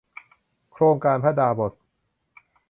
[0.71, 1.73] โครงการพระดาบส